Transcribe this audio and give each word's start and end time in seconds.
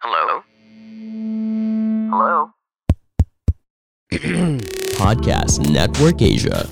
Hello? 0.00 0.40
Hello? 2.08 2.56
Podcast 4.96 5.60
Network 5.68 6.24
Asia. 6.24 6.64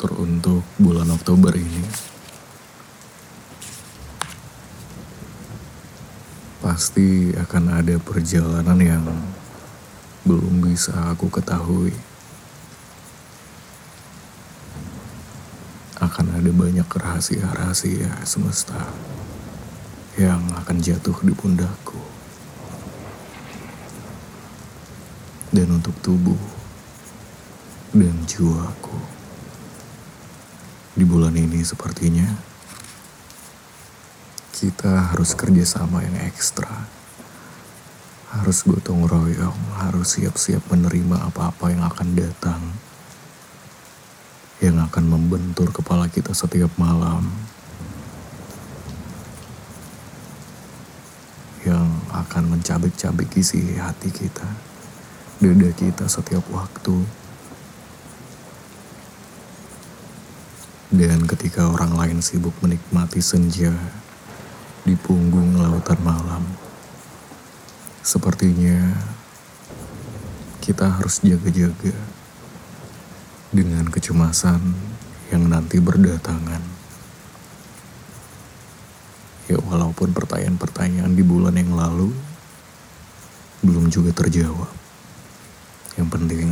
Teruntuk 0.00 0.64
bulan 0.80 1.12
Oktober 1.12 1.52
ini 1.52 2.15
Pasti 6.76 7.32
akan 7.32 7.72
ada 7.72 7.96
perjalanan 7.96 8.76
yang 8.76 9.00
belum 10.28 10.60
bisa 10.60 10.92
aku 11.08 11.32
ketahui. 11.32 11.96
Akan 15.96 16.28
ada 16.36 16.52
banyak 16.52 16.84
rahasia-rahasia 16.84 18.20
semesta 18.28 18.76
yang 20.20 20.44
akan 20.52 20.76
jatuh 20.76 21.16
di 21.24 21.32
pundakku 21.32 21.96
Dan 25.48 25.80
untuk 25.80 25.96
tubuh 26.04 26.44
dan 27.96 28.20
jiwaku 28.28 29.00
di 30.92 31.08
bulan 31.08 31.40
ini 31.40 31.64
sepertinya 31.64 32.55
kita 34.56 35.12
harus 35.12 35.36
kerjasama 35.36 36.00
yang 36.00 36.16
ekstra. 36.24 36.88
Harus 38.32 38.64
gotong 38.64 39.04
royong, 39.04 39.60
harus 39.84 40.16
siap-siap 40.16 40.64
menerima 40.72 41.28
apa-apa 41.28 41.76
yang 41.76 41.84
akan 41.84 42.08
datang. 42.16 42.62
Yang 44.64 44.88
akan 44.88 45.04
membentur 45.12 45.68
kepala 45.68 46.08
kita 46.08 46.32
setiap 46.32 46.72
malam. 46.80 47.28
Yang 51.60 51.92
akan 52.16 52.44
mencabik-cabik 52.56 53.36
isi 53.36 53.76
hati 53.76 54.08
kita. 54.08 54.48
Dada 55.36 55.68
kita 55.76 56.08
setiap 56.08 56.48
waktu. 56.48 57.04
Dan 60.88 61.28
ketika 61.28 61.68
orang 61.68 61.92
lain 61.92 62.18
sibuk 62.24 62.56
menikmati 62.64 63.20
senja 63.20 63.76
di 64.86 64.94
punggung 64.94 65.58
lautan 65.58 65.98
malam, 66.06 66.46
sepertinya 68.06 68.94
kita 70.62 70.86
harus 70.86 71.18
jaga-jaga 71.26 71.90
dengan 73.50 73.90
kecemasan 73.90 74.62
yang 75.34 75.50
nanti 75.50 75.82
berdatangan. 75.82 76.62
Ya 79.50 79.58
walaupun 79.58 80.14
pertanyaan-pertanyaan 80.14 81.18
di 81.18 81.22
bulan 81.26 81.58
yang 81.58 81.74
lalu 81.74 82.14
belum 83.66 83.90
juga 83.90 84.14
terjawab. 84.14 84.70
Yang 85.98 86.08
penting, 86.14 86.48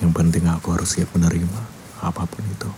yang 0.00 0.12
penting 0.16 0.48
aku 0.48 0.80
harus 0.80 0.96
siap 0.96 1.12
menerima 1.12 1.60
apa 2.00 2.24
pun 2.24 2.40
itu. 2.48 2.72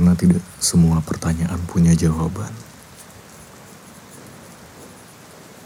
Karena 0.00 0.16
tidak 0.16 0.40
semua 0.56 0.96
pertanyaan 1.04 1.60
punya 1.68 1.92
jawaban. 1.92 2.48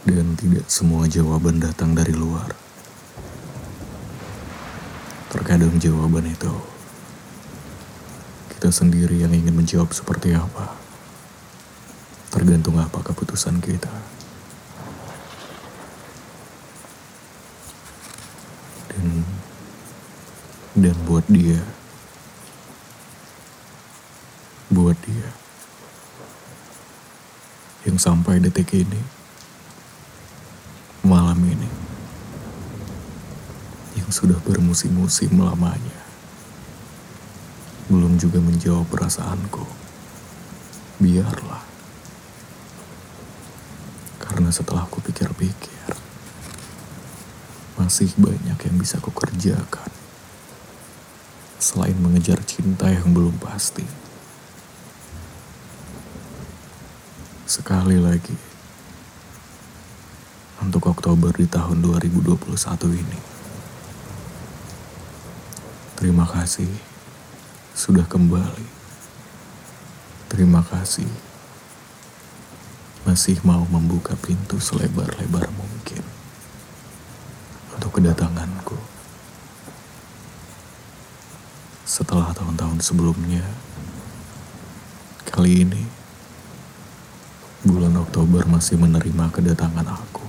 Dan 0.02 0.34
tidak 0.34 0.66
semua 0.66 1.06
jawaban 1.06 1.62
datang 1.62 1.94
dari 1.94 2.10
luar. 2.10 2.50
Terkadang 5.30 5.78
jawaban 5.78 6.26
itu 6.26 6.50
kita 8.58 8.74
sendiri 8.74 9.22
yang 9.22 9.30
ingin 9.30 9.54
menjawab 9.54 9.94
seperti 9.94 10.34
apa. 10.34 10.74
Tergantung 12.34 12.74
apa 12.82 13.06
keputusan 13.06 13.62
kita. 13.62 13.94
Dan 18.90 19.22
dan 20.74 20.96
buat 21.06 21.22
dia, 21.30 21.62
buat 24.74 24.93
dia 25.04 25.30
yang 27.84 28.00
sampai 28.00 28.40
detik 28.40 28.72
ini, 28.72 28.96
malam 31.04 31.36
ini, 31.44 31.68
yang 34.00 34.08
sudah 34.08 34.40
bermusim-musim 34.40 35.36
lamanya, 35.36 36.00
belum 37.92 38.16
juga 38.16 38.40
menjawab 38.40 38.88
perasaanku. 38.88 39.68
Biarlah, 40.96 41.60
karena 44.16 44.48
setelah 44.48 44.88
aku 44.88 45.04
pikir-pikir, 45.04 45.92
masih 47.76 48.08
banyak 48.16 48.56
yang 48.56 48.76
bisa 48.80 48.96
aku 48.96 49.12
kerjakan 49.12 49.92
selain 51.60 51.96
mengejar 52.00 52.40
cinta 52.48 52.88
yang 52.88 53.12
belum 53.12 53.36
pasti. 53.44 54.03
Sekali 57.44 58.00
lagi, 58.00 58.32
untuk 60.64 60.88
Oktober 60.88 61.28
di 61.36 61.44
tahun 61.44 61.84
2021 61.84 62.40
ini. 62.88 63.20
Terima 65.92 66.24
kasih 66.24 66.72
sudah 67.76 68.08
kembali. 68.08 68.64
Terima 70.32 70.64
kasih 70.64 71.06
masih 73.04 73.36
mau 73.44 73.68
membuka 73.68 74.16
pintu 74.16 74.56
selebar-lebar 74.56 75.44
mungkin 75.52 76.00
untuk 77.76 78.00
kedatanganku. 78.00 78.80
Setelah 81.84 82.32
tahun-tahun 82.32 82.80
sebelumnya, 82.80 83.44
kali 85.28 85.68
ini 85.68 86.03
Oktober 88.24 88.48
masih 88.48 88.80
menerima 88.80 89.28
kedatangan 89.36 89.84
aku. 89.84 90.24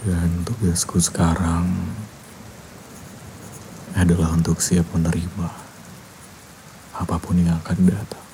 Dan 0.00 0.40
tugasku 0.48 0.96
sekarang 1.04 1.68
adalah 3.92 4.32
untuk 4.32 4.56
siap 4.64 4.88
menerima 4.96 5.52
apa 6.96 7.20
pun 7.20 7.36
yang 7.36 7.60
akan 7.60 7.92
datang. 7.92 8.24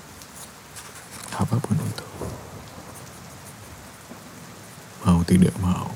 Apa 1.34 1.58
pun 1.58 1.74
itu. 1.82 2.06
Mau 5.02 5.18
tidak 5.26 5.58
mau. 5.58 5.90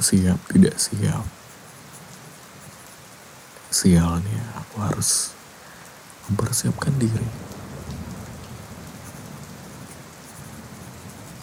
Siap 0.00 0.40
tidak 0.48 0.80
siap 0.80 1.28
sialnya 3.68 4.64
aku 4.64 4.80
harus 4.80 5.36
mempersiapkan 6.24 6.96
diri 6.96 7.52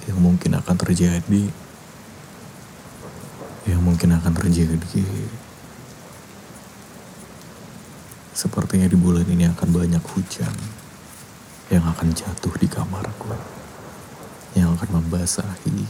yang 0.10 0.18
mungkin 0.32 0.56
akan 0.56 0.76
terjadi 0.80 1.44
yang 3.68 3.84
mungkin 3.84 4.16
akan 4.16 4.32
terjadi 4.32 5.04
sepertinya 8.32 8.88
di 8.88 8.96
bulan 8.96 9.28
ini 9.28 9.52
akan 9.52 9.70
banyak 9.76 10.00
hujan 10.16 10.56
yang 11.68 11.84
akan 11.84 12.16
jatuh 12.16 12.56
di 12.56 12.72
kamarku 12.72 13.36
yang 14.56 14.72
akan 14.80 15.04
membasahi 15.04 15.84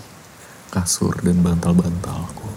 kasur 0.73 1.13
dan 1.21 1.37
bantal-bantalku 1.45 2.49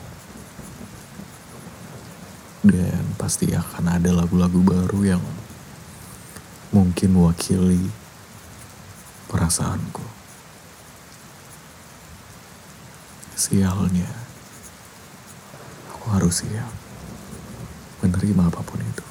dan 2.64 3.04
pasti 3.20 3.52
akan 3.52 4.00
ada 4.00 4.08
lagu-lagu 4.08 4.56
baru 4.64 5.00
yang 5.04 5.24
mungkin 6.72 7.12
mewakili 7.12 7.92
perasaanku. 9.28 10.13
Sialnya, 13.34 14.10
aku 15.90 16.06
harus 16.14 16.46
siap 16.46 16.70
menerima 18.00 18.46
apa 18.46 18.62
pun 18.62 18.78
itu. 18.78 19.06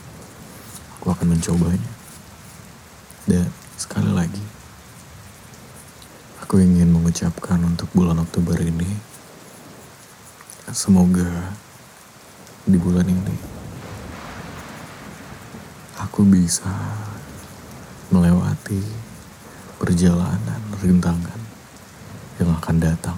Aku 0.99 1.11
akan 1.11 1.35
mencobanya. 1.35 1.91
Dan 3.27 3.47
sekali 3.75 4.11
lagi, 4.11 4.43
aku 6.43 6.59
ingin 6.59 6.91
mengucapkan 6.91 7.59
untuk 7.63 7.87
bulan 7.91 8.19
Oktober 8.19 8.59
ini, 8.59 8.87
semoga 10.71 11.55
di 12.63 12.79
bulan 12.79 13.07
ini 13.07 13.53
aku 16.13 16.29
bisa 16.29 16.69
melewati 18.13 18.85
perjalanan 19.81 20.61
rintangan 20.77 21.41
yang 22.37 22.53
akan 22.53 22.77
datang. 22.77 23.17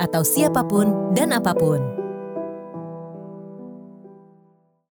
atau 0.00 0.22
siapa 0.24 0.64
pun 0.64 1.12
dan 1.16 1.32
apa 1.32 1.52
pun. 1.56 2.05